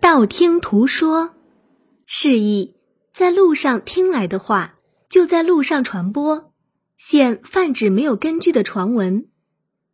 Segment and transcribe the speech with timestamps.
[0.00, 1.34] 道听途说，
[2.04, 2.76] 示意
[3.12, 6.52] 在路上听来的话，就在路上传播，
[6.96, 9.26] 现泛指没有根据的传闻。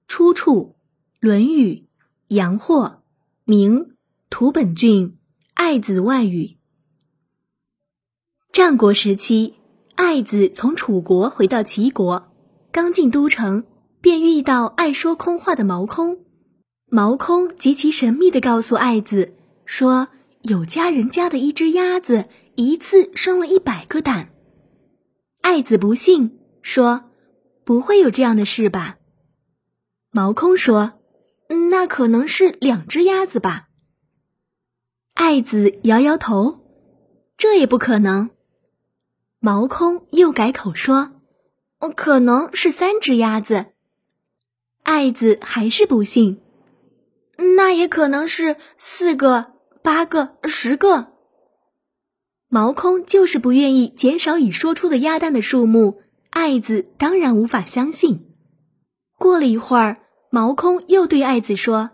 [0.09, 0.77] 出处：
[1.21, 1.75] 《论语·
[2.35, 2.85] 阳货》，
[3.45, 3.95] 明
[4.29, 5.09] 土本俊
[5.55, 6.45] 《爱子外语》。
[8.53, 9.55] 战国时期，
[9.95, 12.31] 爱子从楚国回到齐国，
[12.71, 13.65] 刚进都城，
[14.03, 16.25] 便遇到爱说空话的毛空。
[16.87, 19.35] 毛空极其神秘地告诉爱子。
[19.73, 20.09] 说
[20.43, 24.29] 有家人家的一只鸭子一次生了一百个蛋，
[25.41, 27.05] 爱子不信，说
[27.65, 28.99] 不会有这样的事吧。
[30.11, 31.01] 毛空说，
[31.71, 33.69] 那可能是两只鸭子吧。
[35.15, 36.61] 爱子摇摇头，
[37.39, 38.29] 这也不可能。
[39.41, 41.13] 毛空又改口说，
[41.79, 43.69] 哦可能是三只鸭子。
[44.83, 46.43] 爱子还是不信，
[47.57, 49.52] 那也可能是四个。
[49.83, 51.09] 八个、十个，
[52.49, 56.03] 毛空就是不愿意减少已说出的鸭蛋的数目。
[56.31, 58.33] 爱子当然无法相信。
[59.19, 61.91] 过了一会儿，毛空又对爱子说：“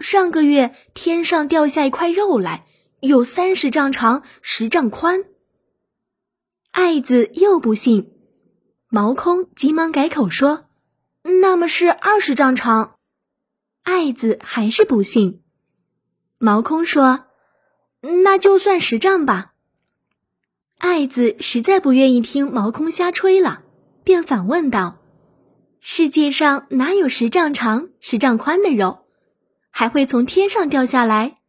[0.00, 2.66] 上个月天上掉下一块肉来，
[2.98, 5.24] 有三十丈长，十丈宽。”
[6.72, 8.12] 爱子又不信，
[8.88, 10.64] 毛空急忙改口说
[11.40, 12.96] ：“那么是二十丈长。”
[13.84, 15.42] 爱子还是不信。
[16.42, 17.26] 毛空说
[18.24, 19.52] ：“那就算十丈吧。”
[20.80, 23.62] 爱子实在不愿意听毛空瞎吹了，
[24.04, 25.02] 便反问道
[25.80, 29.04] ：“世界上哪有十丈长、十丈宽的肉？
[29.70, 31.40] 还会从天上掉下来？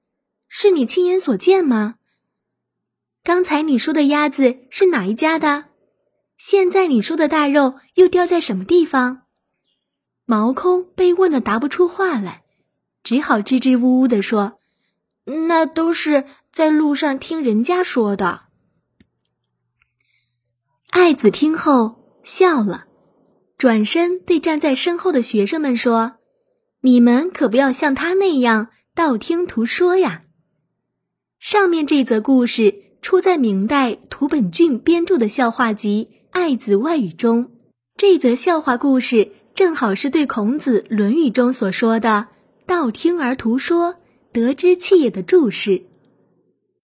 [0.50, 1.96] 是你亲眼所见吗？
[3.24, 5.68] 刚才你说的鸭子是哪一家的？
[6.38, 9.22] 现在你说的大肉又掉在什么地方？”
[10.28, 12.44] 毛空被问的答不出话来，
[13.04, 14.58] 只好支支吾吾的说。
[15.48, 18.42] 那都是在路上听人家说的。
[20.90, 22.86] 爱子听后笑了，
[23.58, 26.18] 转身对站在身后的学生们说
[26.82, 30.24] ：“你们可不要像他那样道听途说呀。”
[31.40, 37.52] 上面这则故事出在明代涂本俊编著的笑话集《爱子外语》中。
[37.96, 42.28] 这则笑话故事正好是对孔子《论语》中所说的
[42.68, 43.96] “道听而途说”。
[44.32, 45.84] 得知气也的注释。